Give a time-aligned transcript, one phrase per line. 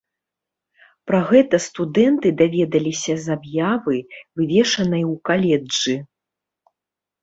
[1.11, 3.97] Пра гэта студэнты даведаліся з аб'явы,
[4.35, 5.95] вывешанай ў каледжы.